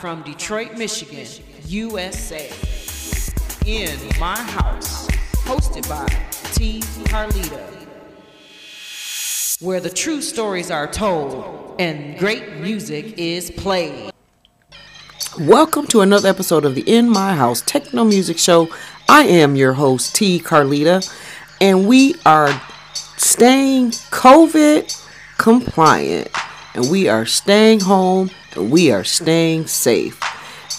[0.00, 1.26] from Detroit, Michigan,
[1.66, 2.50] USA.
[3.66, 5.06] In my house,
[5.44, 6.06] hosted by
[6.54, 6.80] T.
[7.04, 7.66] Carlita,
[9.60, 14.10] where the true stories are told and great music is played.
[15.38, 18.70] Welcome to another episode of the In My House Techno Music Show.
[19.06, 20.40] I am your host, T.
[20.40, 21.06] Carlita,
[21.60, 22.58] and we are
[23.18, 24.96] staying COVID
[25.36, 26.30] compliant,
[26.74, 30.20] and we are staying home, we are staying safe.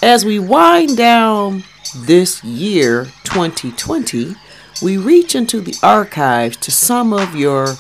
[0.03, 1.63] As we wind down
[1.95, 4.35] this year, 2020,
[4.81, 7.75] we reach into the archives to some of your,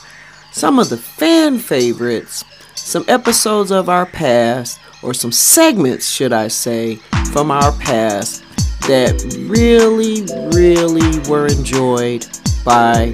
[0.51, 2.45] some of the fan favorites,
[2.75, 6.97] some episodes of our past, or some segments, should I say,
[7.31, 8.43] from our past
[8.81, 9.13] that
[9.49, 10.23] really,
[10.55, 12.25] really were enjoyed
[12.63, 13.13] by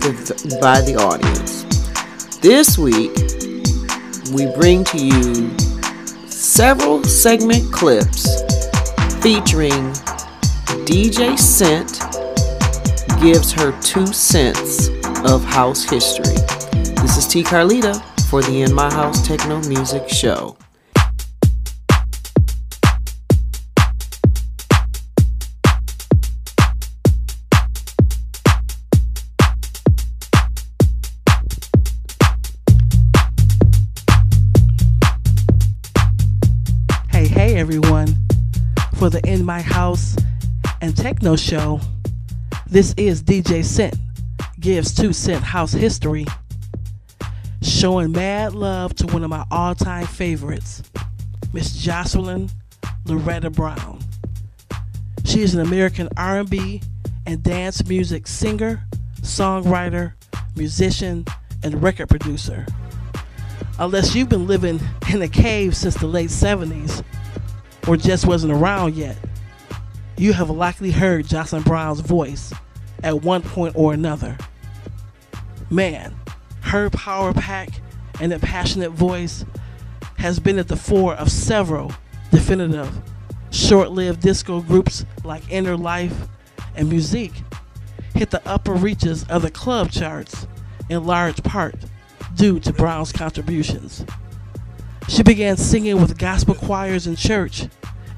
[0.00, 1.64] the, by the audience.
[2.40, 3.12] This week,
[4.32, 5.65] we bring to you
[6.36, 8.42] several segment clips
[9.22, 9.90] featuring
[10.84, 11.98] DJ Cent
[13.22, 14.88] gives her two cents
[15.24, 16.36] of house history.
[17.00, 17.42] This is T.
[17.42, 20.58] Carlita for the In My House Techno Music Show.
[39.06, 40.16] For the In My House
[40.80, 41.80] and Techno Show,
[42.66, 43.94] this is DJ Cent,
[44.58, 46.26] gives two cent house history,
[47.62, 50.82] showing mad love to one of my all time favorites,
[51.52, 52.50] Miss Jocelyn
[53.04, 54.00] Loretta Brown.
[55.24, 56.82] She is an American R&B
[57.26, 58.82] and dance music singer,
[59.20, 60.14] songwriter,
[60.56, 61.24] musician,
[61.62, 62.66] and record producer.
[63.78, 64.80] Unless you've been living
[65.12, 67.04] in a cave since the late 70s
[67.86, 69.16] or just wasn't around yet,
[70.16, 72.52] you have likely heard Jocelyn Brown's voice
[73.02, 74.36] at one point or another.
[75.70, 76.14] Man,
[76.62, 77.68] her power pack
[78.20, 79.44] and passionate voice
[80.18, 81.92] has been at the fore of several
[82.30, 82.90] definitive
[83.50, 86.28] short lived disco groups like Inner Life
[86.74, 87.34] and Musique
[88.14, 90.46] hit the upper reaches of the club charts
[90.88, 91.74] in large part
[92.34, 94.04] due to Brown's contributions.
[95.08, 97.66] She began singing with gospel choirs in church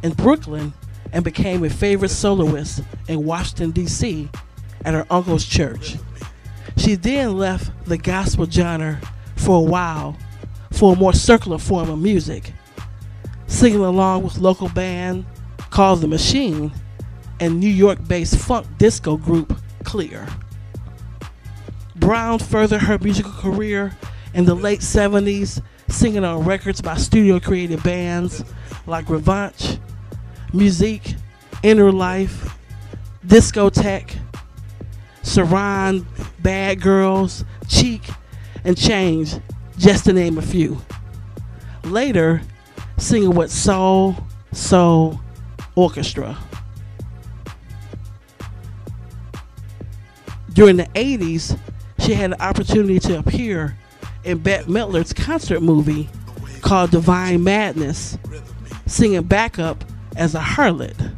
[0.02, 0.72] in Brooklyn
[1.12, 4.28] and became a favorite soloist in Washington, D.C.
[4.84, 5.96] at her uncle's church.
[6.76, 9.00] She then left the gospel genre
[9.36, 10.16] for a while
[10.72, 12.52] for a more circular form of music,
[13.46, 15.26] singing along with local band
[15.70, 16.72] called The Machine
[17.40, 20.26] and New York-based funk disco group Clear.
[21.96, 23.96] Brown furthered her musical career
[24.34, 28.44] in the late 70s, singing on records by studio created bands
[28.86, 29.78] like Revanche,
[30.52, 31.14] Musique,
[31.62, 32.56] Inner Life,
[33.26, 34.18] Discotheque,
[35.22, 36.04] Saran,
[36.40, 38.02] Bad Girls, Cheek,
[38.64, 39.34] and Change,
[39.76, 40.80] just to name a few.
[41.84, 42.40] Later,
[42.96, 44.16] singing with Soul
[44.52, 45.20] Soul
[45.74, 46.36] Orchestra.
[50.52, 51.56] During the 80s,
[52.00, 53.77] she had an opportunity to appear
[54.28, 56.08] in Bette Midler's concert movie
[56.60, 58.18] called Divine Madness,
[58.86, 59.84] singing backup
[60.16, 61.14] as a harlot.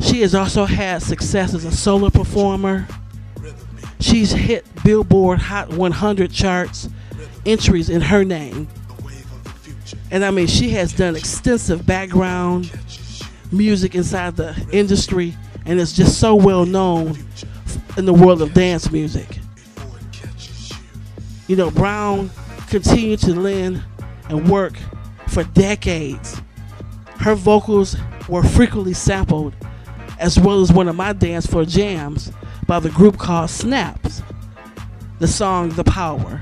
[0.00, 2.86] She has also had success as a solo performer.
[3.98, 6.88] She's hit Billboard Hot 100 charts,
[7.44, 8.68] entries in her name.
[10.12, 12.70] And I mean, she has done extensive background
[13.50, 15.36] music inside the industry
[15.66, 17.18] and is just so well known
[17.96, 19.40] in the world of dance music.
[21.50, 22.30] You know, Brown
[22.68, 23.82] continued to lend
[24.28, 24.74] and work
[25.26, 26.40] for decades.
[27.16, 27.96] Her vocals
[28.28, 29.56] were frequently sampled,
[30.20, 32.30] as well as one of my dance floor jams
[32.68, 34.22] by the group called Snaps.
[35.18, 36.40] The song The Power.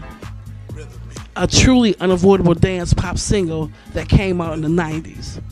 [1.37, 5.43] A truly unavoidable dance pop single that came out in the 90s.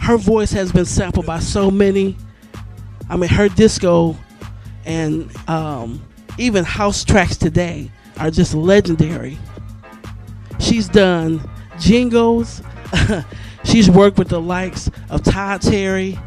[0.00, 2.16] Her voice has been sampled by so many.
[3.08, 4.16] I mean, her disco
[4.84, 6.02] and um,
[6.38, 9.38] even house tracks today are just legendary.
[10.58, 11.48] She's done
[11.78, 12.62] jingles.
[13.64, 16.18] She's worked with the likes of Todd Terry.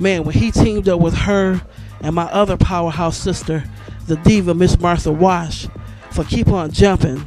[0.00, 1.60] Man, when he teamed up with her
[2.00, 3.64] and my other powerhouse sister,
[4.06, 5.66] the diva Miss Martha Wash,
[6.10, 7.26] for Keep On Jumping,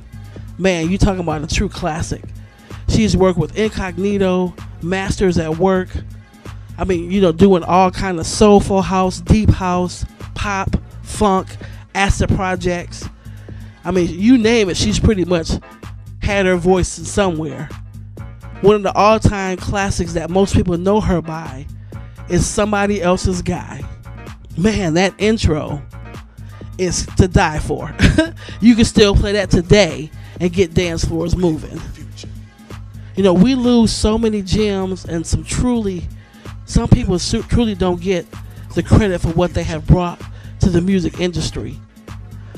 [0.57, 2.23] man, you talking about a true classic.
[2.87, 5.89] She's worked with Incognito, Masters at Work.
[6.77, 11.55] I mean, you know, doing all kind of soulful house, deep house, pop, funk,
[11.95, 13.07] acid projects.
[13.83, 15.51] I mean, you name it, she's pretty much
[16.21, 17.69] had her voice somewhere.
[18.61, 21.65] one of the all-time classics that most people know her by
[22.29, 23.81] is Somebody Else's Guy.
[24.57, 25.81] Man, that intro
[26.77, 27.93] is to die for.
[28.61, 31.79] you can still play that today and get dance floors moving.
[33.15, 36.07] You know, we lose so many gems and some truly,
[36.65, 38.25] some people truly don't get
[38.75, 40.21] the credit for what they have brought
[40.61, 41.79] to the music industry.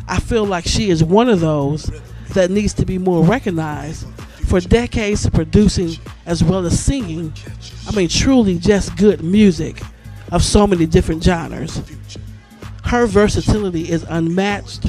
[0.07, 1.89] I feel like she is one of those
[2.33, 4.05] that needs to be more recognized
[4.47, 5.95] for decades of producing
[6.25, 7.33] as well as singing.
[7.87, 9.81] I mean, truly just good music
[10.31, 11.81] of so many different genres.
[12.83, 14.85] Her versatility is unmatched.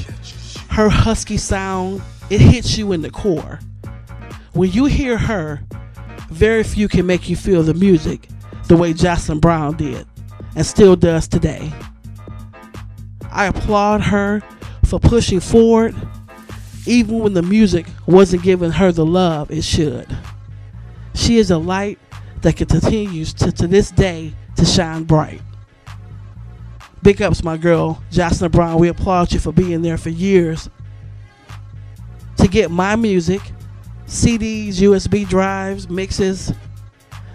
[0.69, 3.59] Her husky sound, it hits you in the core.
[4.53, 5.61] When you hear her,
[6.29, 8.27] very few can make you feel the music
[8.67, 10.05] the way Jocelyn Brown did
[10.55, 11.71] and still does today.
[13.35, 14.41] I applaud her
[14.85, 15.93] for pushing forward
[16.85, 20.07] even when the music wasn't giving her the love it should.
[21.13, 21.99] She is a light
[22.41, 25.41] that continues to, to this day to shine bright.
[27.03, 28.79] Big ups, my girl, Jocelyn Brown.
[28.79, 30.69] We applaud you for being there for years.
[32.37, 33.41] To get my music,
[34.07, 36.53] CDs, USB drives, mixes,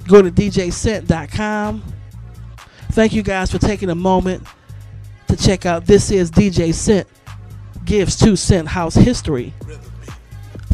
[0.08, 1.82] go to djcent.com.
[2.92, 4.46] Thank you guys for taking a moment
[5.40, 7.08] check out This Is DJ Cent
[7.84, 9.54] Gives Two Cent House History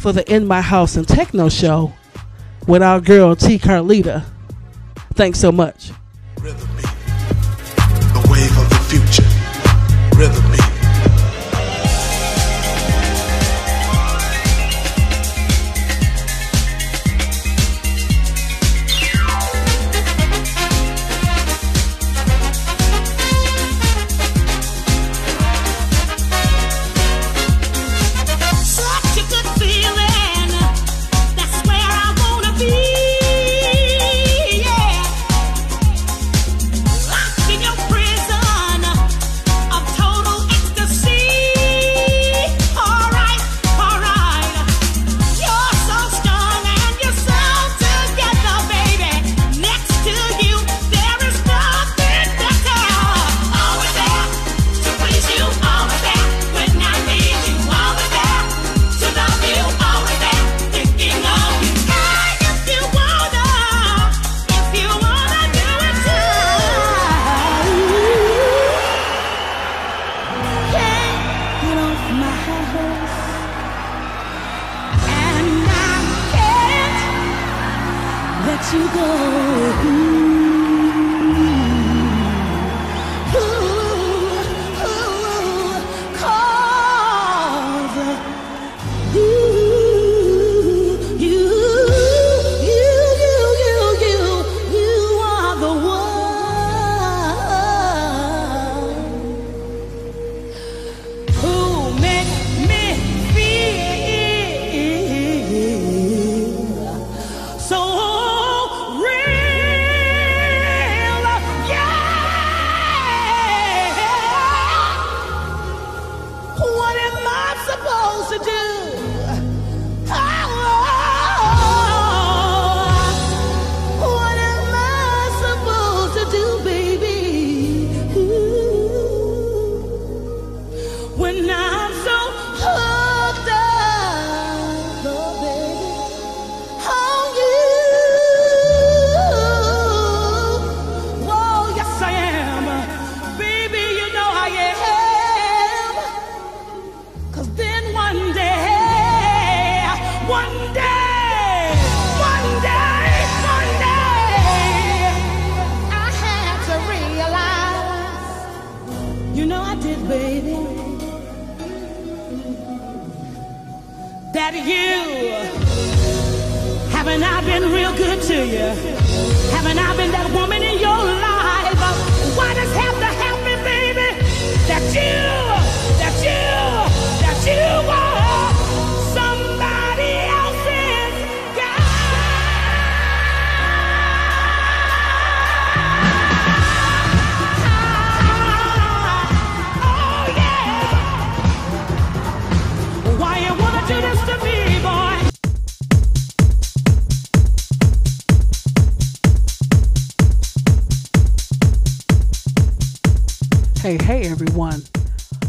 [0.01, 1.93] for the In My House and Techno Show
[2.67, 3.59] with our girl T.
[3.59, 4.25] Carlita.
[5.15, 5.93] Thanks so much.
[6.41, 6.69] Rhythm.
[6.77, 9.26] The wave of the future.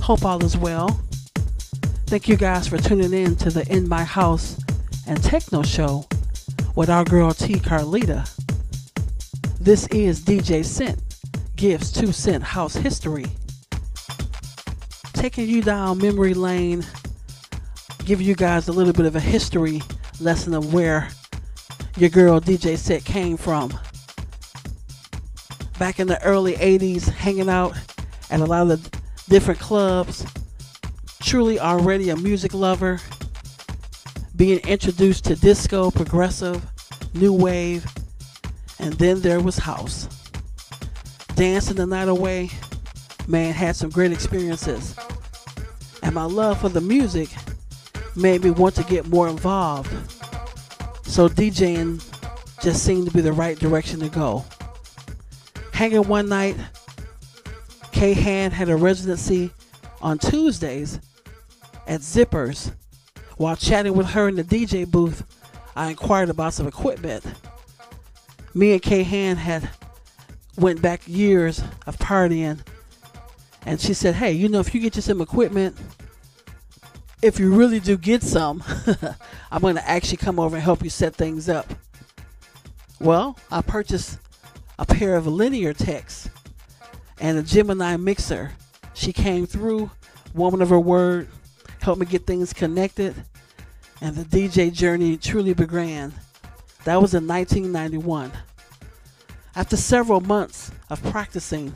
[0.08, 0.88] Hope all is well.
[2.06, 4.58] Thank you guys for tuning in to the In My House
[5.06, 6.08] and Techno Show
[6.76, 7.56] with our girl T.
[7.56, 8.26] Carlita.
[9.60, 11.04] This is DJ Cent
[11.58, 13.26] Gives 2 Cent House History.
[15.12, 16.86] Taking you down memory lane,
[18.06, 19.82] giving you guys a little bit of a history
[20.22, 21.10] lesson of where
[21.98, 23.78] your girl DJ Cent came from.
[25.78, 27.76] Back in the early 80s, hanging out
[28.30, 28.90] at a lot of
[29.30, 30.26] different clubs,
[31.22, 33.00] truly already a music lover,
[34.36, 36.66] being introduced to disco, progressive,
[37.14, 37.86] new wave,
[38.80, 40.08] and then there was house.
[41.36, 42.50] Dancing the night away,
[43.28, 44.96] man, had some great experiences.
[46.04, 47.30] And my love for the music
[48.16, 49.92] made me want to get more involved.
[51.04, 52.04] So DJing
[52.62, 54.46] just seemed to be the right direction to go.
[55.74, 56.56] Hanging one night,
[57.98, 59.50] K-Hand had a residency
[60.04, 61.00] on Tuesdays
[61.88, 62.72] at Zippers.
[63.38, 65.24] While chatting with her in the DJ booth,
[65.76, 67.26] I inquired about some equipment.
[68.54, 69.68] Me and K-Hand had
[70.60, 72.60] went back years of partying,
[73.66, 75.76] and she said, "Hey, you know, if you get you some equipment,
[77.24, 78.64] if you really do get some,
[79.52, 81.74] I'm going to actually come over and help you set things up."
[83.00, 84.20] Well, I purchased
[84.78, 86.30] a pair of linear techs
[87.20, 88.52] and a Gemini mixer.
[88.94, 89.92] She came through,
[90.34, 91.28] woman of her word,
[91.82, 93.16] helped me get things connected,
[94.02, 96.14] and the DJ journey truly began.
[96.84, 98.32] That was in 1991.
[99.56, 101.74] After several months of practicing,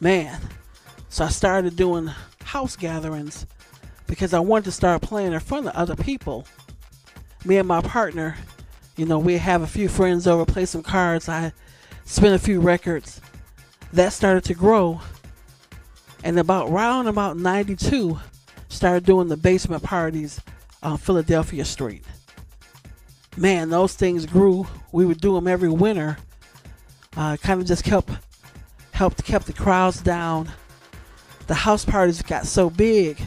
[0.00, 0.40] man,
[1.08, 2.10] so I started doing
[2.44, 3.46] house gatherings
[4.06, 6.46] because I wanted to start playing in front of other people.
[7.44, 8.36] Me and my partner,
[8.96, 11.28] you know, we have a few friends over, play some cards.
[11.28, 11.52] I
[12.04, 13.20] spin a few records.
[13.92, 15.00] That started to grow.
[16.24, 18.18] And about round about 92,
[18.68, 20.40] started doing the basement parties
[20.82, 22.04] on Philadelphia Street.
[23.36, 24.66] Man, those things grew.
[24.92, 26.18] We would do them every winter.
[27.16, 28.10] Uh, kind of just kept
[28.92, 30.50] helped kept the crowds down.
[31.46, 33.20] The house parties got so big,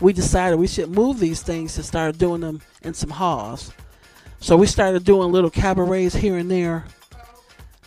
[0.00, 3.72] we decided we should move these things and start doing them in some halls.
[4.40, 6.84] So we started doing little cabarets here and there.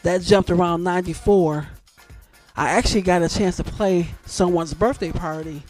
[0.04, 1.68] That jumped around 94.
[2.56, 5.64] I actually got a chance to play someone's birthday party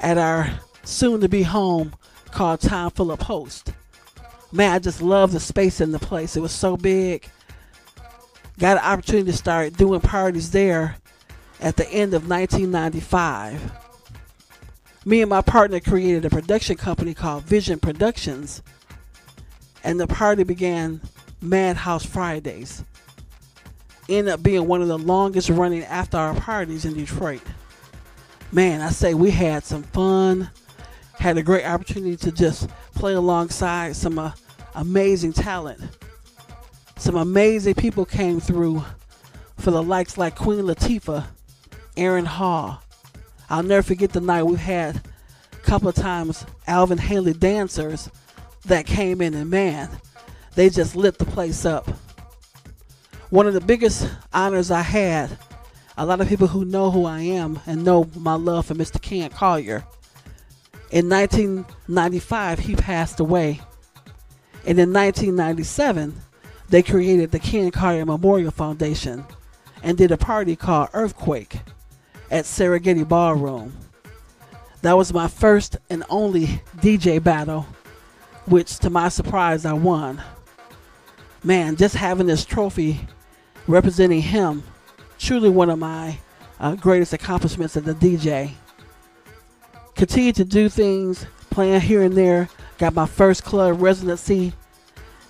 [0.00, 0.50] at our
[0.84, 1.94] soon to be home
[2.30, 3.72] called Time Full of Post.
[4.50, 6.36] Man, I just love the space in the place.
[6.36, 7.28] It was so big.
[8.58, 10.96] Got an opportunity to start doing parties there
[11.60, 13.72] at the end of 1995.
[15.04, 18.62] Me and my partner created a production company called Vision Productions,
[19.82, 21.00] and the party began
[21.40, 22.84] Madhouse Fridays.
[24.12, 27.40] Ended up being one of the longest running after hour parties in Detroit.
[28.52, 30.50] Man, I say we had some fun,
[31.14, 34.32] had a great opportunity to just play alongside some uh,
[34.74, 35.80] amazing talent.
[36.98, 38.84] Some amazing people came through
[39.56, 41.24] for the likes like Queen Latifah,
[41.96, 42.82] Aaron Hall.
[43.48, 45.00] I'll never forget the night we had
[45.54, 48.10] a couple of times Alvin Ailey dancers
[48.66, 49.88] that came in and man,
[50.54, 51.88] they just lit the place up.
[53.32, 55.38] One of the biggest honors I had,
[55.96, 59.00] a lot of people who know who I am and know my love for Mr.
[59.00, 59.84] Ken Collier.
[60.90, 63.62] In 1995, he passed away.
[64.66, 66.14] And in 1997,
[66.68, 69.24] they created the Ken Collier Memorial Foundation
[69.82, 71.60] and did a party called Earthquake
[72.30, 73.72] at Serengeti Ballroom.
[74.82, 77.66] That was my first and only DJ battle,
[78.44, 80.22] which to my surprise I won.
[81.42, 83.00] Man, just having this trophy
[83.66, 84.62] representing him,
[85.18, 86.18] truly one of my
[86.60, 88.52] uh, greatest accomplishments as a DJ.
[89.94, 92.48] Continue to do things, playing here and there.
[92.78, 94.52] Got my first club residency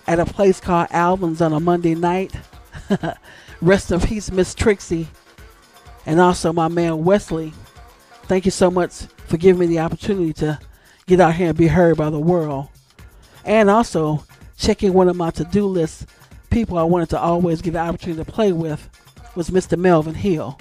[0.07, 2.33] at a place called Albans on a Monday night.
[3.61, 5.07] Rest in peace, Miss Trixie.
[6.05, 7.53] And also my man Wesley.
[8.23, 10.59] Thank you so much for giving me the opportunity to
[11.05, 12.69] get out here and be heard by the world.
[13.45, 14.23] And also
[14.57, 16.05] checking one of my to-do lists
[16.53, 18.87] people I wanted to always get the opportunity to play with
[19.35, 19.77] was Mr.
[19.77, 20.59] Melvin Hill.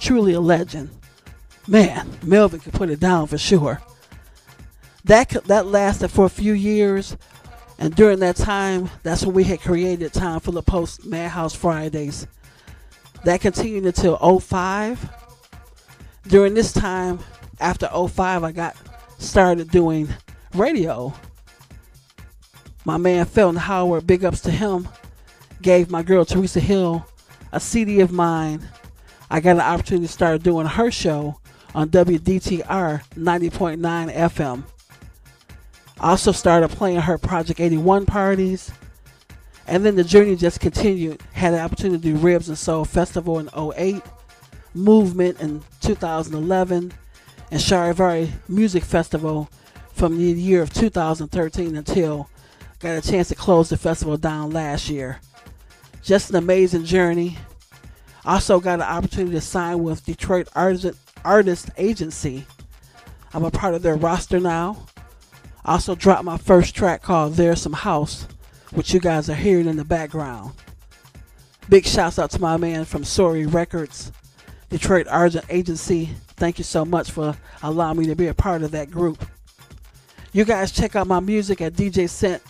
[0.00, 0.90] Truly a legend.
[1.68, 3.80] Man, Melvin could put it down for sure.
[5.04, 7.16] That that lasted for a few years,
[7.78, 12.26] and during that time, that's when we had created Time for the Post Madhouse Fridays.
[13.24, 15.08] That continued until 05.
[16.26, 17.20] During this time,
[17.60, 18.76] after 05, I got
[19.18, 20.08] started doing
[20.54, 21.14] radio.
[22.84, 24.88] My man Felton Howard, big ups to him,
[25.62, 27.06] gave my girl Teresa Hill
[27.52, 28.68] a CD of mine.
[29.30, 31.40] I got an opportunity to start doing her show
[31.74, 33.78] on WDTR 90.9
[34.14, 34.64] FM.
[36.00, 38.72] I also started playing her Project 81 parties.
[39.66, 41.20] And then the journey just continued.
[41.32, 44.02] Had the opportunity to do Ribs and Soul Festival in 08,
[44.74, 46.92] Movement in 2011,
[47.50, 49.48] and Charivari Music Festival
[49.92, 52.28] from the year of 2013 until
[52.78, 55.20] got a chance to close the festival down last year.
[56.02, 57.36] Just an amazing journey.
[58.24, 62.46] Also got an opportunity to sign with Detroit Artist, Artist Agency.
[63.32, 64.86] I'm a part of their roster now.
[65.64, 68.26] Also dropped my first track called There's Some House,
[68.72, 70.52] which you guys are hearing in the background.
[71.68, 74.10] Big shouts out to my man from Sorry Records,
[74.70, 76.06] Detroit Artist Agency.
[76.36, 79.24] Thank you so much for allowing me to be a part of that group.
[80.32, 82.42] You guys check out my music at DJ Cent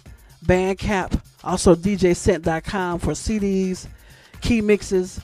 [0.45, 3.87] Bandcamp, also DJCent.com for CDs,
[4.41, 5.21] key mixes,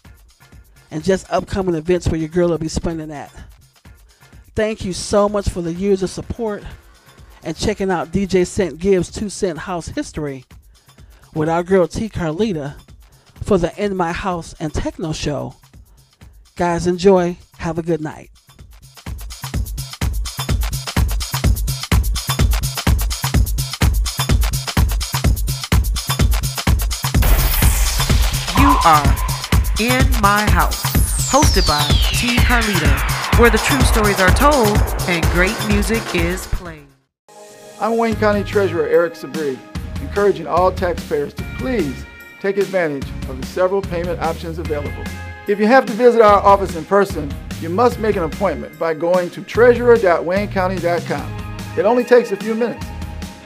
[0.91, 3.33] and just upcoming events where your girl will be spending at.
[4.55, 6.63] Thank you so much for the years of support
[7.43, 10.45] and checking out DJ Cent Gives 2 Cent House History
[11.35, 12.75] with our girl T Carlita
[13.43, 15.55] for the In My House and Techno Show.
[16.57, 17.37] Guys, enjoy.
[17.59, 18.31] Have a good night.
[28.89, 29.03] Are
[29.81, 30.81] in my house,
[31.29, 34.79] hosted by T Carlita, where the true stories are told
[35.09, 36.87] and great music is played.
[37.81, 39.59] I'm Wayne County Treasurer Eric Sabree,
[40.03, 42.07] encouraging all taxpayers to please
[42.41, 45.03] take advantage of the several payment options available.
[45.49, 48.95] If you have to visit our office in person, you must make an appointment by
[48.95, 51.59] going to treasurer.waynecounty.com.
[51.77, 52.87] It only takes a few minutes.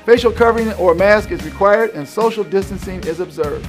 [0.05, 3.67] Facial covering or mask is required and social distancing is observed.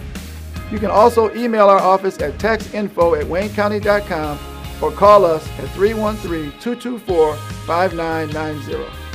[0.72, 4.40] You can also email our office at taxinfo at waynecounty.com
[4.82, 9.12] or call us at 313 224 5990.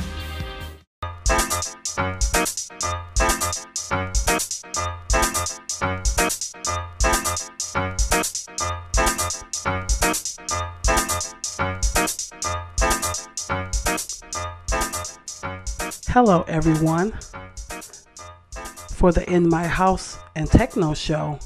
[16.09, 17.13] Hello, everyone.
[18.97, 21.37] For the In My House and Techno Show,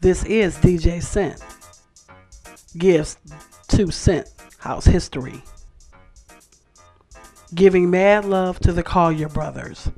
[0.00, 1.42] this is DJ Cent.
[2.76, 3.16] Gives
[3.68, 5.42] 2 Cent House History.
[7.54, 9.90] Giving mad love to the Collier brothers,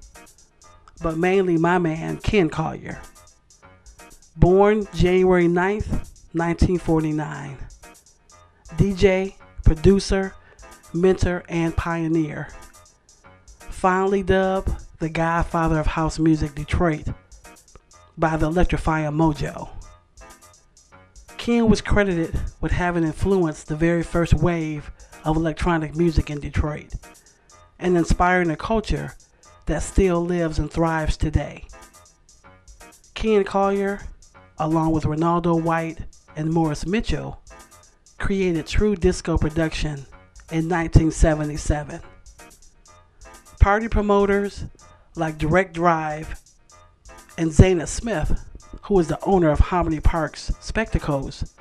[1.03, 3.03] but mainly my man Ken Collier.
[4.37, 5.89] Born January 9th,
[6.35, 7.59] 1949.
[8.77, 10.37] DJ, producer,
[10.95, 12.47] mentor, and pioneer
[13.59, 17.09] finally dubbed the godfather of house music Detroit
[18.17, 19.69] by the Electrifying Mojo.
[21.37, 24.91] Ken was credited with having influenced the very first wave
[25.25, 26.95] of electronic music in Detroit
[27.79, 29.15] and inspiring a culture
[29.67, 31.67] that still lives and thrives today.
[33.13, 34.01] Ken Collier,
[34.59, 35.99] along with Ronaldo White
[36.37, 37.43] and Morris Mitchell,
[38.19, 40.07] created True Disco Production
[40.51, 42.01] in 1977
[43.67, 44.65] party promoters
[45.17, 46.41] like Direct Drive
[47.39, 48.41] and Zana Smith,
[48.83, 51.53] who is the owner of Harmony Parks Spectacles.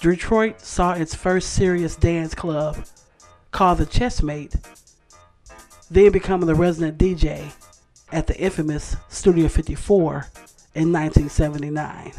[0.00, 2.84] Detroit saw its first serious dance club
[3.50, 4.62] called the Chessmate,
[5.90, 7.52] then becoming the resident DJ
[8.12, 10.12] at the infamous Studio 54
[10.74, 12.12] in 1979.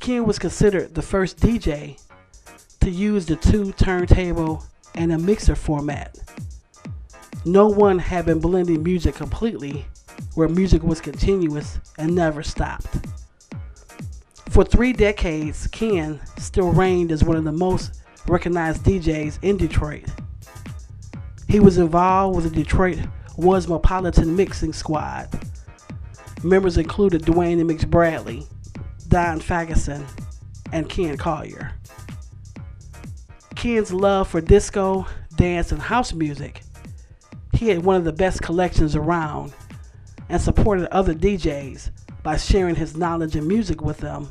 [0.00, 2.00] Ken was considered the first DJ
[2.80, 4.64] to use the two turntable
[4.94, 6.18] and a mixer format
[7.44, 9.86] no one had been blending music completely,
[10.34, 12.88] where music was continuous and never stopped.
[14.50, 20.04] For three decades, Ken still reigned as one of the most recognized DJs in Detroit.
[21.48, 22.98] He was involved with the Detroit
[23.36, 25.28] Wasmopolitan Mixing Squad.
[26.42, 28.46] Members included Dwayne and Mix Bradley,
[29.08, 30.04] Don Fagerson,
[30.72, 31.72] and Ken Collier.
[33.54, 36.63] Ken's love for disco, dance, and house music
[37.54, 39.52] he had one of the best collections around
[40.28, 41.90] and supported other DJs
[42.22, 44.28] by sharing his knowledge and music with them,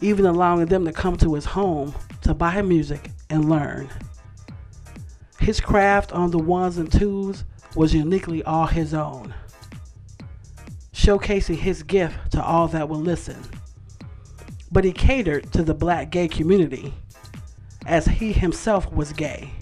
[0.00, 3.88] even allowing them to come to his home to buy music and learn.
[5.40, 9.34] His craft on the ones and twos was uniquely all his own,
[10.92, 13.42] showcasing his gift to all that would listen.
[14.70, 16.94] But he catered to the black gay community,
[17.84, 19.52] as he himself was gay.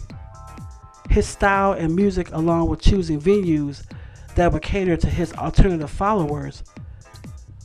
[1.10, 3.82] His style and music, along with choosing venues
[4.36, 6.62] that would cater to his alternative followers,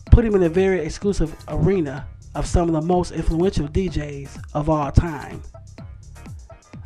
[0.09, 4.67] put him in a very exclusive arena of some of the most influential DJs of
[4.67, 5.43] all time.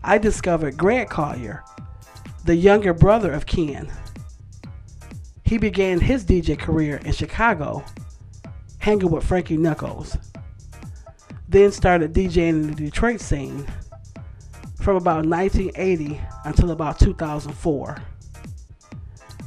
[0.03, 1.63] I discovered Grant Collier,
[2.43, 3.89] the younger brother of Ken.
[5.43, 7.85] He began his DJ career in Chicago,
[8.79, 10.17] hanging with Frankie Knuckles.
[11.47, 13.65] Then started DJing in the Detroit scene
[14.79, 17.97] from about 1980 until about 2004.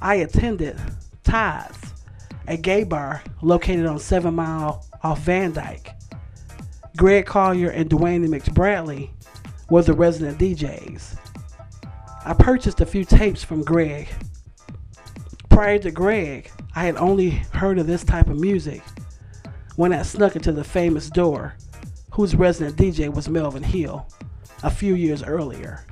[0.01, 0.79] I attended
[1.25, 1.95] Tides,
[2.47, 5.95] a gay bar located on 7 Mile off Van Dyke.
[6.97, 9.11] Greg Collier and Dwayne McBradley
[9.71, 11.16] were the resident DJs.
[12.25, 14.09] I purchased a few tapes from Greg.
[15.49, 18.83] Prior to Greg, I had only heard of this type of music
[19.77, 21.57] when I snuck into the famous door,
[22.11, 24.07] whose resident DJ was Melvin Hill
[24.62, 25.85] a few years earlier.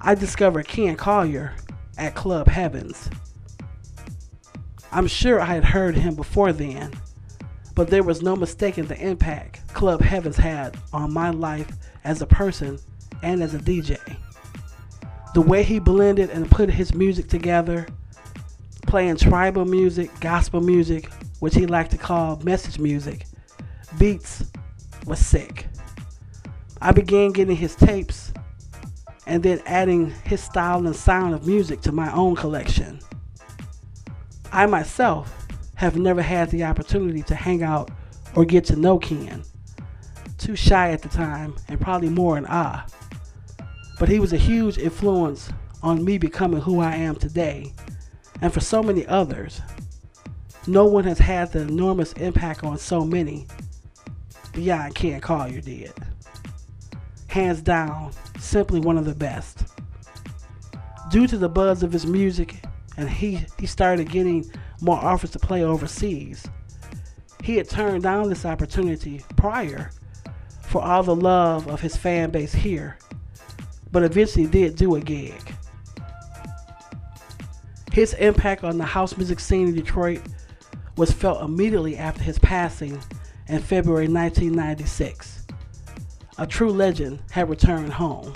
[0.00, 1.54] I discovered Ken Collier
[1.96, 3.08] at Club Heavens.
[4.92, 6.92] I'm sure I had heard him before then,
[7.74, 11.68] but there was no mistaking the impact Club Heavens had on my life
[12.04, 12.78] as a person
[13.22, 13.98] and as a DJ.
[15.34, 17.88] The way he blended and put his music together,
[18.86, 23.26] playing tribal music, gospel music, which he liked to call message music,
[23.98, 24.44] beats,
[25.06, 25.66] was sick.
[26.84, 28.30] I began getting his tapes
[29.26, 33.00] and then adding his style and sound of music to my own collection.
[34.52, 37.90] I myself have never had the opportunity to hang out
[38.34, 39.44] or get to know Ken.
[40.36, 42.84] Too shy at the time and probably more in awe.
[43.98, 45.50] But he was a huge influence
[45.82, 47.72] on me becoming who I am today,
[48.42, 49.62] and for so many others.
[50.66, 53.46] No one has had the enormous impact on so many
[54.52, 55.94] beyond Ken Collier did.
[57.34, 59.64] Hands down, simply one of the best.
[61.10, 62.62] Due to the buzz of his music,
[62.96, 64.48] and he, he started getting
[64.80, 66.46] more offers to play overseas.
[67.42, 69.90] He had turned down this opportunity prior
[70.62, 72.98] for all the love of his fan base here,
[73.90, 75.42] but eventually did do a gig.
[77.92, 80.20] His impact on the house music scene in Detroit
[80.96, 83.02] was felt immediately after his passing
[83.48, 85.33] in February 1996.
[86.36, 88.34] A true legend had returned home,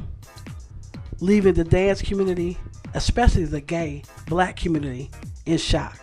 [1.21, 2.57] leaving the dance community,
[2.95, 5.11] especially the gay black community,
[5.47, 5.99] in shock.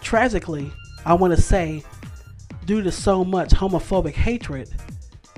[0.00, 0.72] Tragically,
[1.04, 1.84] I want to say,
[2.64, 4.70] due to so much homophobic hatred,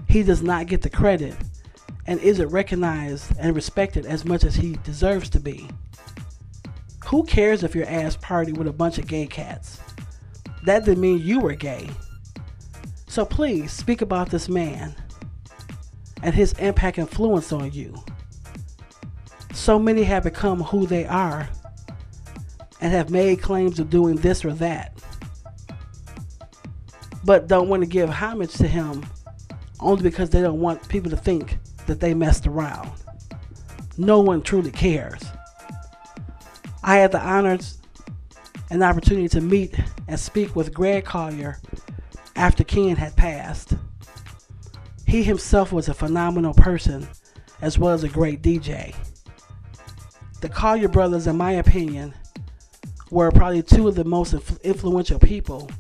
[0.08, 1.36] he does not get the credit
[2.06, 5.68] and isn't recognized and respected as much as he deserves to be.
[7.06, 9.78] Who cares if your ass party with a bunch of gay cats?
[10.64, 11.90] That didn't mean you were gay.
[13.14, 14.92] So please speak about this man
[16.24, 17.94] and his impact influence on you.
[19.52, 21.48] So many have become who they are
[22.80, 25.00] and have made claims of doing this or that,
[27.22, 29.06] but don't want to give homage to him
[29.78, 32.90] only because they don't want people to think that they messed around.
[33.96, 35.22] No one truly cares.
[36.82, 37.78] I had the honors
[38.70, 41.60] and opportunity to meet and speak with Greg Collier
[42.36, 43.74] after Ken had passed.
[45.06, 47.06] He himself was a phenomenal person
[47.60, 48.94] as well as a great DJ.
[50.40, 52.14] The Collier brothers, in my opinion,
[53.10, 55.70] were probably two of the most influential people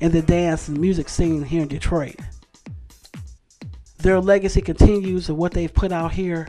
[0.00, 2.16] in the dance and music scene here in Detroit.
[3.98, 6.46] Their legacy continues of what they've put out here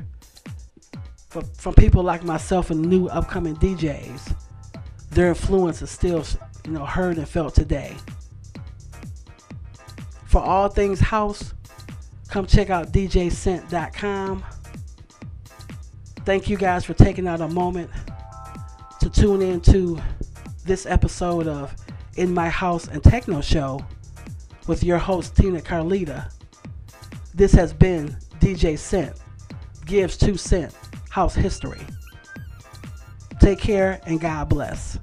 [1.29, 4.35] from, from people like myself and new upcoming DJs.
[5.11, 6.23] Their influence is still,
[6.65, 7.95] you know, heard and felt today.
[10.29, 11.55] For all things house,
[12.27, 14.45] come check out djcent.com.
[16.23, 17.89] Thank you guys for taking out a moment
[18.99, 19.99] to tune in to
[20.65, 21.75] this episode of
[22.15, 23.83] In My House and Techno Show
[24.67, 26.31] with your host Tina Carlita.
[27.33, 29.19] This has been DJ Cent,
[29.87, 30.75] Gives Two Cent
[31.09, 31.81] House History.
[33.39, 34.99] Take care and God bless.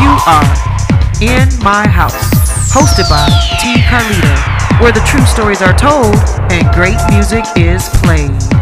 [0.00, 0.75] You are
[1.22, 2.12] In My House,
[2.74, 3.26] hosted by
[3.58, 3.80] T.
[3.88, 6.14] Carlita, where the true stories are told
[6.52, 8.55] and great music is played.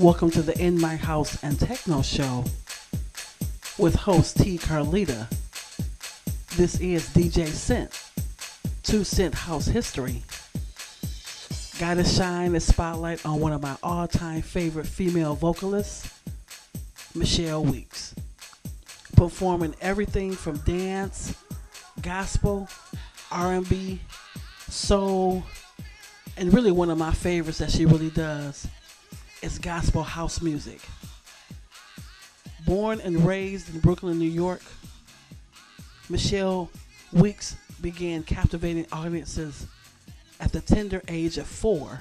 [0.00, 2.44] Welcome to the In My House and Techno Show
[3.76, 4.56] with host T.
[4.56, 5.28] Carlita.
[6.56, 8.02] This is DJ Cent,
[8.82, 10.22] Two Cent House History.
[11.78, 16.18] Gotta shine the spotlight on one of my all time favorite female vocalists,
[17.14, 18.14] Michelle Weeks.
[19.16, 21.34] Performing everything from dance,
[22.00, 22.70] gospel,
[23.30, 24.00] R&B,
[24.66, 25.44] soul,
[26.38, 28.66] and really one of my favorites that she really does
[29.42, 30.80] is gospel house music.
[32.66, 34.62] Born and raised in Brooklyn, New York,
[36.08, 36.70] Michelle
[37.12, 39.66] Weeks began captivating audiences
[40.40, 42.00] at the tender age of four.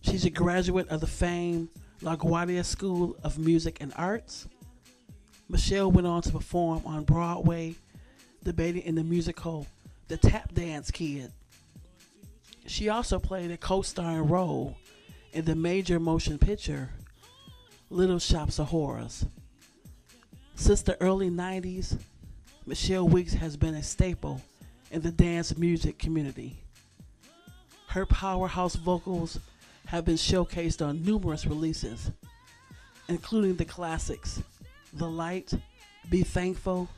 [0.00, 1.68] She's a graduate of the famed
[2.00, 4.48] LaGuardia School of Music and Arts.
[5.48, 7.74] Michelle went on to perform on Broadway,
[8.42, 9.66] debating in the musical
[10.08, 11.30] The Tap Dance Kid.
[12.66, 14.76] She also played a co starring role
[15.34, 16.88] in the major motion picture
[17.90, 19.26] Little Shops of Horrors.
[20.54, 21.98] Since the early 90s,
[22.66, 24.40] Michelle Weeks has been a staple
[24.92, 26.62] in the dance music community.
[27.88, 29.40] Her powerhouse vocals
[29.86, 32.12] have been showcased on numerous releases,
[33.08, 34.40] including the classics
[34.92, 35.52] The Light,
[36.10, 36.88] Be Thankful,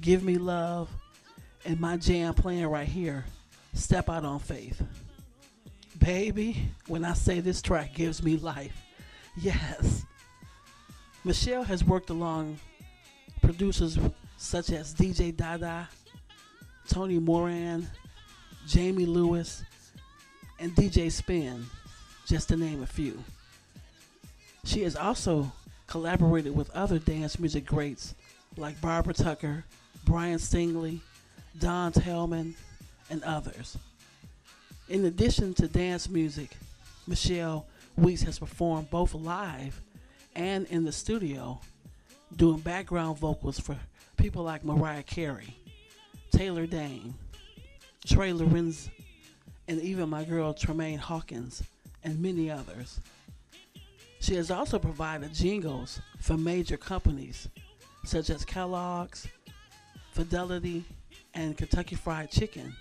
[0.00, 0.88] Give Me Love,
[1.64, 3.24] and my jam playing right here,
[3.74, 4.82] Step Out on Faith.
[6.04, 8.76] Baby, when I say this track gives me life,
[9.36, 10.04] yes.
[11.22, 12.58] Michelle has worked along
[13.40, 13.96] producers
[14.36, 15.88] such as DJ Dada,
[16.88, 17.88] Tony Moran,
[18.66, 19.62] Jamie Lewis,
[20.58, 21.66] and DJ Spin,
[22.26, 23.22] just to name a few.
[24.64, 25.52] She has also
[25.86, 28.16] collaborated with other dance music greats
[28.56, 29.64] like Barbara Tucker,
[30.04, 31.00] Byron Stingily,
[31.60, 32.54] Don Tellman,
[33.08, 33.78] and others.
[34.92, 36.50] In addition to dance music,
[37.06, 39.80] Michelle Weeks has performed both live
[40.36, 41.58] and in the studio,
[42.36, 43.74] doing background vocals for
[44.18, 45.56] people like Mariah Carey,
[46.30, 47.14] Taylor Dayne,
[48.04, 48.90] Trey Lorenz,
[49.66, 51.62] and even my girl Tramaine Hawkins,
[52.04, 53.00] and many others.
[54.20, 57.48] She has also provided jingles for major companies
[58.04, 59.26] such as Kellogg's,
[60.10, 60.84] Fidelity,
[61.32, 62.76] and Kentucky Fried Chicken.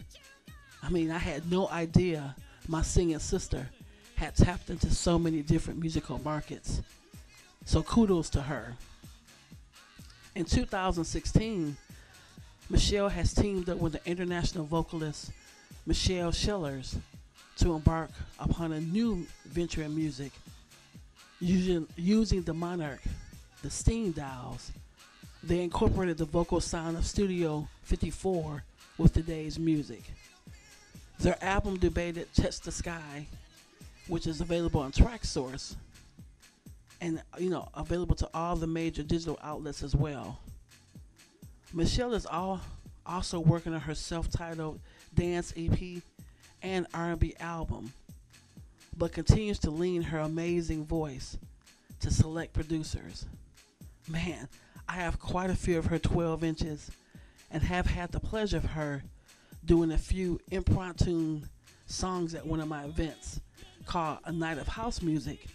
[0.83, 2.35] I mean, I had no idea
[2.67, 3.67] my singing sister
[4.15, 6.81] had tapped into so many different musical markets.
[7.65, 8.75] So kudos to her.
[10.35, 11.75] In 2016,
[12.69, 15.31] Michelle has teamed up with the international vocalist
[15.85, 16.95] Michelle Schellers
[17.57, 20.31] to embark upon a new venture in music
[21.39, 23.01] using, using the Monarch,
[23.61, 24.71] the Steam Dials.
[25.43, 28.63] They incorporated the vocal sound of Studio 54
[28.97, 30.03] with today's music.
[31.21, 33.27] Their album debated Touch the Sky,
[34.07, 35.75] which is available on Traxsource
[36.99, 40.39] and you know available to all the major digital outlets as well.
[41.73, 42.59] Michelle is all
[43.05, 44.79] also working on her self-titled
[45.13, 46.01] dance EP
[46.63, 47.93] and R&B album,
[48.97, 51.37] but continues to lean her amazing voice
[51.99, 53.27] to select producers.
[54.07, 54.47] Man,
[54.89, 56.89] I have quite a few of her 12 inches
[57.51, 59.03] and have had the pleasure of her
[59.65, 61.41] doing a few impromptu
[61.85, 63.41] songs at one of my events
[63.85, 65.47] called A Night of House Music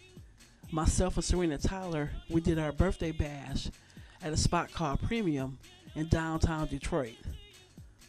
[0.73, 3.69] myself and Serena Tyler, we did our birthday bash
[4.23, 5.59] at a spot called Premium
[5.95, 7.17] in downtown Detroit.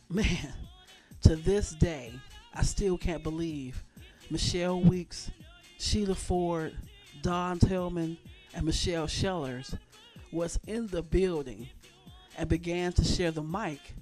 [0.10, 0.54] Man,
[1.22, 2.14] to this day,
[2.54, 3.84] I still can't believe
[4.30, 5.30] Michelle Weeks,
[5.78, 6.76] Sheila Ford,
[7.22, 8.18] Don Tillman,
[8.54, 9.76] and Michelle Schellers
[10.32, 11.70] was in the building
[12.38, 13.94] and began to share the mic,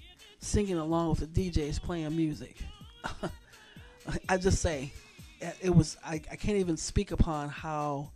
[0.46, 2.58] singing along with the DJs playing music.
[4.30, 4.92] I just say,
[5.62, 8.12] it was, I, I can't even speak upon how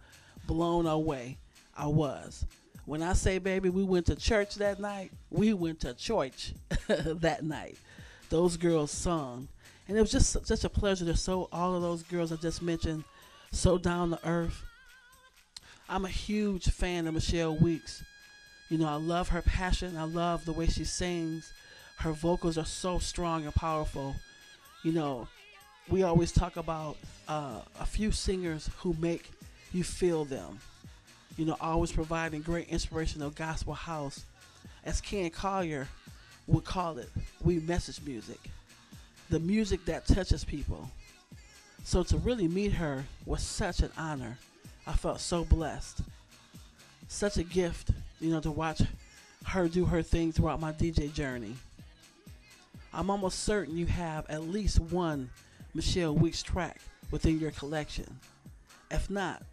[0.47, 1.37] blown away
[1.75, 2.45] I was.
[2.85, 6.53] When I say, baby, we went to church that night, we went to church
[6.87, 7.77] that night.
[8.29, 9.47] Those girls sung.
[9.87, 12.61] And it was just such a pleasure to so all of those girls I just
[12.61, 13.03] mentioned
[13.51, 14.63] so down to earth.
[15.87, 18.03] I'm a huge fan of Michelle Weeks.
[18.69, 19.97] You know, I love her passion.
[19.97, 21.51] I love the way she sings.
[21.99, 24.15] Her vocals are so strong and powerful.
[24.83, 25.27] You know,
[25.89, 26.95] we always talk about
[27.27, 29.29] uh, a few singers who make
[29.73, 30.59] you feel them.
[31.35, 34.23] You know, always providing great inspirational gospel house.
[34.85, 35.89] As Ken Collier
[36.47, 37.09] would call it,
[37.43, 38.39] we message music.
[39.29, 40.89] The music that touches people.
[41.83, 44.37] So to really meet her was such an honor.
[44.87, 45.99] I felt so blessed.
[47.09, 48.81] Such a gift, you know, to watch
[49.47, 51.55] her do her thing throughout my DJ journey.
[52.93, 55.29] I'm almost certain you have at least one
[55.73, 58.19] Michelle Weeks track within your collection.
[58.91, 59.43] If not,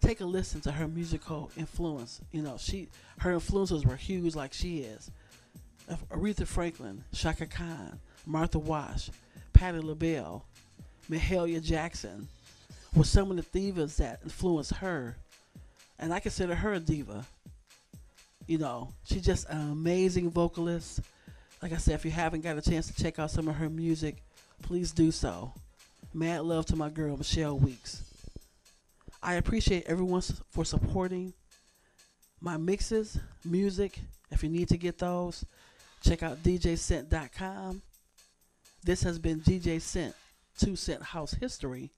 [0.00, 2.20] take a listen to her musical influence.
[2.32, 5.10] You know, she her influences were huge, like she is.
[6.10, 9.10] Aretha Franklin, Chaka Khan, Martha Wash,
[9.52, 10.44] Patti LaBelle,
[11.10, 12.28] Mahalia Jackson
[12.94, 13.42] were some of the
[13.72, 15.16] divas that influenced her,
[15.98, 17.26] and I consider her a diva.
[18.46, 21.00] You know, she's just an amazing vocalist.
[21.64, 23.70] Like I said, if you haven't got a chance to check out some of her
[23.70, 24.22] music,
[24.60, 25.54] please do so.
[26.12, 28.02] Mad love to my girl Michelle Weeks.
[29.22, 31.32] I appreciate everyone for supporting
[32.38, 33.98] my mixes, music.
[34.30, 35.42] If you need to get those,
[36.02, 37.80] check out djcent.com.
[38.84, 40.14] This has been DJ Cent,
[40.58, 41.88] 2 Cent House History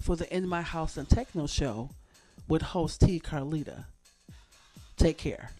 [0.00, 1.90] for the In My House and Techno Show
[2.46, 3.18] with host T.
[3.18, 3.86] Carlita.
[4.96, 5.50] Take care.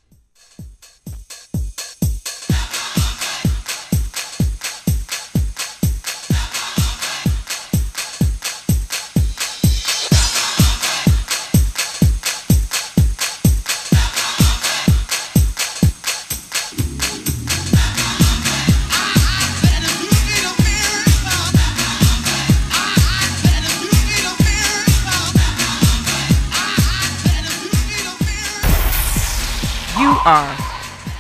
[30.25, 30.57] Are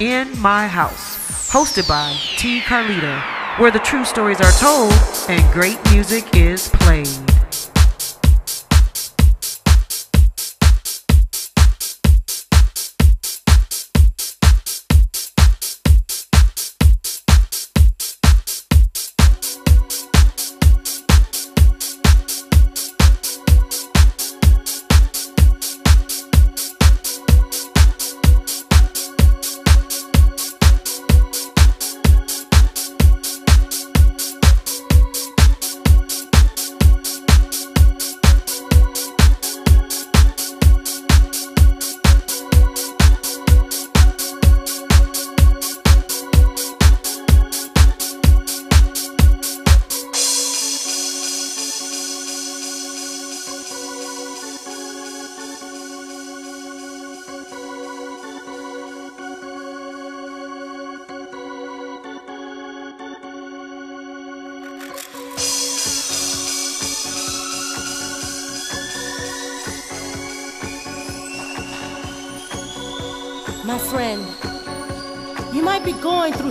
[0.00, 2.60] in my house, hosted by T.
[2.60, 3.20] Carlita,
[3.58, 4.92] where the true stories are told
[5.28, 7.23] and great music is played.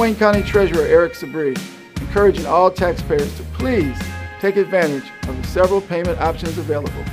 [0.00, 1.54] Wayne County Treasurer Eric Sabree,
[2.00, 4.00] encouraging all taxpayers to please
[4.40, 7.04] take advantage of the several payment options available.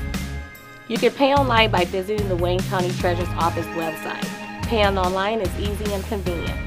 [0.88, 4.24] You can pay online by visiting the Wayne County Treasurer's Office website.
[4.68, 6.58] Paying online is easy and convenient.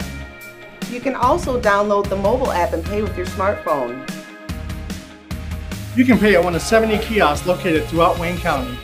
[0.90, 4.06] You can also download the mobile app and pay with your smartphone.
[5.96, 8.78] You can pay at one of 70 kiosks located throughout Wayne County.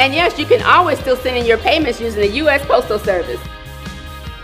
[0.00, 2.66] And yes, you can always still send in your payments using the U.S.
[2.66, 3.38] Postal Service.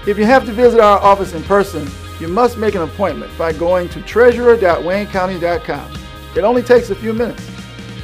[0.06, 1.88] If you have to visit our office in person,
[2.20, 5.98] you must make an appointment by going to treasurer.waynecounty.com.
[6.36, 7.40] It only takes a few minutes.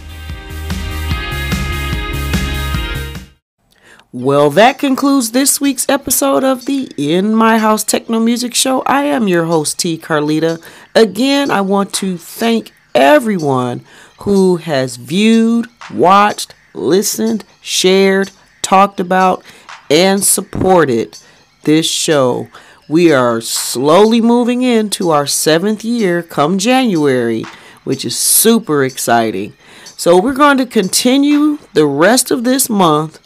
[4.17, 8.81] Well, that concludes this week's episode of the In My House Techno Music Show.
[8.83, 9.97] I am your host, T.
[9.97, 10.63] Carlita.
[10.95, 13.83] Again, I want to thank everyone
[14.19, 19.43] who has viewed, watched, listened, shared, talked about,
[19.91, 21.17] and supported
[21.65, 22.47] this show.
[22.87, 27.43] We are slowly moving into our seventh year come January,
[27.83, 29.55] which is super exciting.
[29.97, 33.19] So, we're going to continue the rest of this month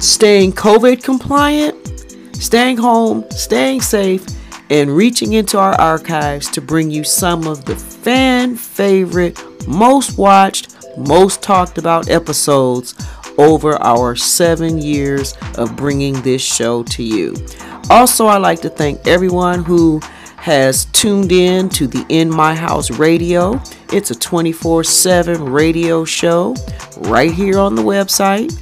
[0.00, 1.76] staying COVID compliant,
[2.36, 4.24] staying home, staying safe,
[4.70, 10.74] and reaching into our archives to bring you some of the fan favorite, most watched,
[10.96, 12.94] most talked about episodes
[13.38, 17.34] over our seven years of bringing this show to you.
[17.90, 20.00] Also, I'd like to thank everyone who
[20.36, 23.60] has tuned in to the In My House radio.
[23.92, 26.54] It's a 24 7 radio show
[26.98, 28.52] right here on the website,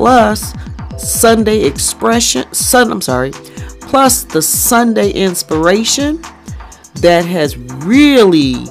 [0.00, 0.54] plus
[0.96, 3.32] Sunday Expression, Sun, I'm sorry,
[3.82, 6.22] plus the Sunday Inspiration
[7.02, 8.64] that has really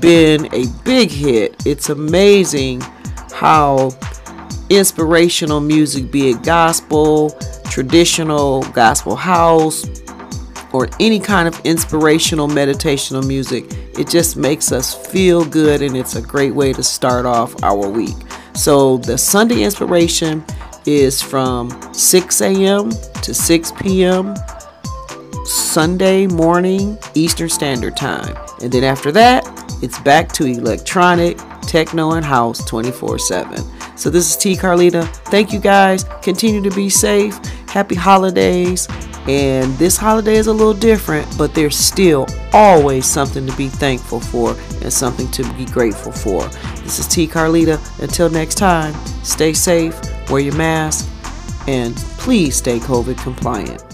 [0.00, 1.56] been a big hit.
[1.64, 2.82] It's amazing
[3.32, 3.88] how
[4.68, 7.30] inspirational music, be it gospel,
[7.70, 9.86] traditional, gospel house,
[10.74, 13.64] or any kind of inspirational meditational music,
[13.98, 17.88] it just makes us feel good and it's a great way to start off our
[17.88, 18.14] week.
[18.52, 20.44] So, the Sunday inspiration
[20.86, 22.90] is from 6 a.m.
[23.22, 24.34] to 6 p.m.
[25.44, 28.36] Sunday morning Eastern Standard Time.
[28.62, 29.44] And then after that,
[29.82, 33.62] it's back to electronic, techno, and house 24 7.
[33.96, 35.06] So this is T Carlita.
[35.26, 36.04] Thank you guys.
[36.22, 37.36] Continue to be safe.
[37.68, 38.88] Happy holidays.
[39.28, 44.20] And this holiday is a little different, but there's still always something to be thankful
[44.20, 46.44] for and something to be grateful for.
[46.82, 47.80] This is T Carlita.
[48.00, 50.00] Until next time, stay safe,
[50.30, 51.08] wear your mask,
[51.68, 53.85] and please stay COVID compliant.